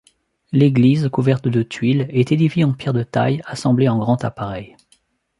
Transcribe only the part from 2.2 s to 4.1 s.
édifiée en pierre de taille assemblée en